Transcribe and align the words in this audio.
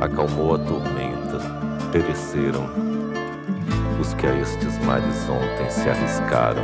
Acalmou 0.00 0.54
a 0.54 0.58
tormenta, 0.58 1.38
pereceram 1.90 2.70
os 4.00 4.14
que 4.14 4.26
a 4.26 4.34
estes 4.38 4.78
mares 4.78 5.28
ontem 5.28 5.68
se 5.70 5.88
arriscaram. 5.88 6.62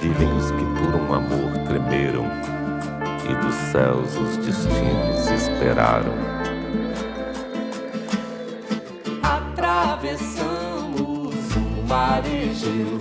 Vivem 0.00 0.32
os 0.36 0.50
que 0.52 0.64
por 0.80 0.94
um 0.94 1.12
amor 1.12 1.58
tremeram 1.66 2.24
e 3.28 3.34
dos 3.44 3.54
céus 3.72 4.16
os 4.16 4.36
destinos 4.38 5.28
esperaram. 5.28 6.14
Atravessamos 9.22 10.56
o 11.56 11.86
mar 11.88 12.22
Egeu, 12.24 13.00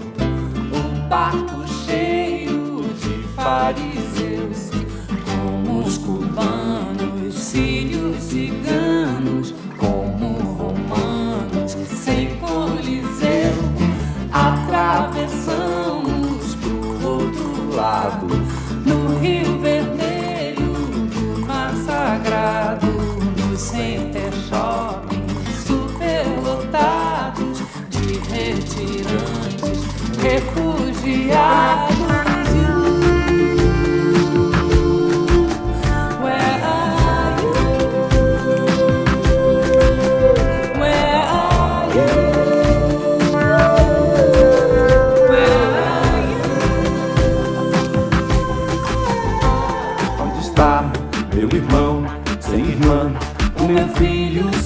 um 0.74 1.08
barco 1.08 1.68
cheio 1.86 2.84
de 2.96 3.24
fariseus, 3.36 4.72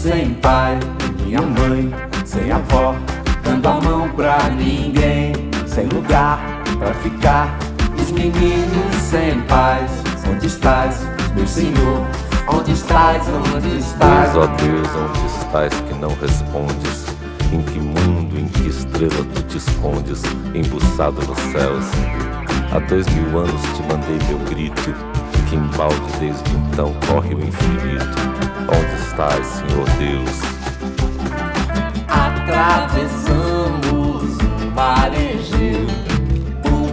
sem 0.01 0.33
pai, 0.33 0.79
minha 1.23 1.41
mãe 1.43 1.93
sem 2.25 2.51
avó, 2.51 2.95
dando 3.43 3.67
a 3.67 3.81
mão 3.81 4.09
pra 4.09 4.49
ninguém, 4.49 5.20
sem 5.73 5.87
lugar 5.87 6.39
pra 6.77 6.93
ficar. 6.95 7.57
Os 7.97 8.11
meninos 8.11 8.95
sem 9.09 9.39
paz, 9.41 9.89
onde 10.29 10.47
estás, 10.47 11.01
meu 11.35 11.47
Senhor? 11.47 12.05
Onde 12.47 12.73
estás, 12.73 13.23
onde 13.55 13.77
estás? 13.77 14.33
Deus, 14.33 14.43
ó 14.43 14.47
Deus, 14.47 14.87
onde 14.95 15.25
estás 15.27 15.73
que 15.87 15.93
não 15.93 16.09
respondes? 16.19 17.05
Em 17.53 17.61
que 17.61 17.79
mundo, 17.79 18.37
em 18.37 18.47
que 18.47 18.67
estrela 18.67 19.25
tu 19.33 19.43
te 19.43 19.57
escondes, 19.57 20.23
embuçado 20.53 21.21
nos 21.25 21.39
céus? 21.51 21.85
Há 22.73 22.79
dois 22.79 23.07
mil 23.07 23.39
anos 23.39 23.61
te 23.61 23.81
mandei 23.83 24.17
meu 24.27 24.39
grito, 24.49 24.93
que 25.49 25.55
embalde 25.55 25.95
desde 26.19 26.51
então 26.51 26.93
corre 27.07 27.33
o 27.33 27.39
infinito. 27.39 28.17
Onde 28.67 29.01
estás, 29.03 29.45
Senhor 29.45 29.87
Deus? 29.97 30.41
Atravessamos 32.07 33.20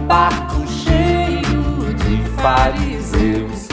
barco 0.09 0.65
cheio 0.67 1.93
de 1.93 2.17
fariseus, 2.41 3.67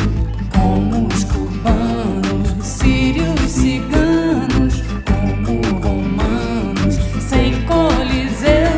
como 0.54 1.06
os 1.06 1.24
cubanos, 1.24 2.62
sírios, 2.62 3.40
ciganos, 3.40 4.82
como 5.06 5.62
romanos, 5.80 6.96
sem 7.26 7.62
coliseu. 7.62 8.68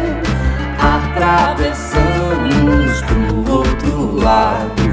Atravessamos 0.79 1.83
pro 3.09 3.53
outro 3.53 4.23
lado, 4.23 4.85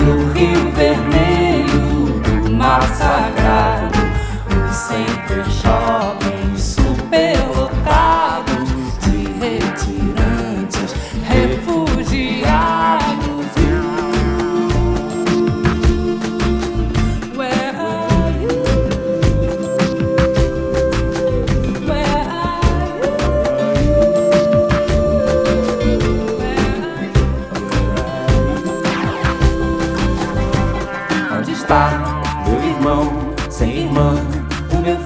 no 0.00 0.32
Rio 0.32 0.70
Vermelho 0.70 2.20
do 2.20 2.52
Mar 2.52 2.82
Sagrado, 2.94 3.98
o 4.46 4.72
Center 4.72 5.44
Shopping 5.50 6.56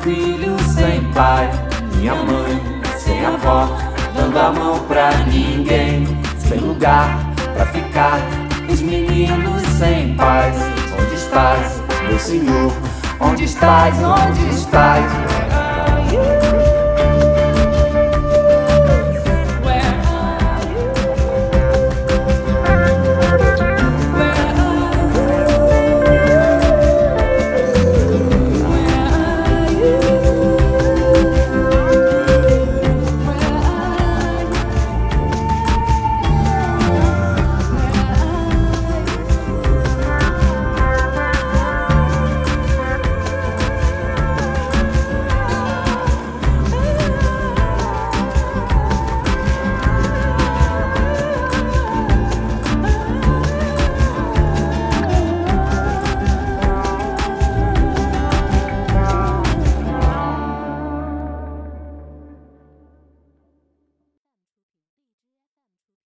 filho 0.07 0.57
sem 0.61 1.03
pai, 1.13 1.51
minha 1.97 2.15
mãe 2.15 2.63
sem 2.97 3.27
avó, 3.27 3.77
dando 4.15 4.39
a 4.39 4.53
mão 4.53 4.79
pra 4.87 5.11
ninguém, 5.27 6.07
sem 6.39 6.61
lugar 6.61 7.09
pra 7.55 7.67
ficar. 7.67 8.21
Os 8.71 8.81
meninos 8.81 9.63
sem 9.79 10.15
paz, 10.15 10.57
onde 11.01 11.15
estás, 11.17 11.83
meu 12.09 12.19
Senhor? 12.21 12.73
Onde 13.19 13.45
estás, 13.45 13.97
onde 14.01 14.49
estás? 14.55 15.05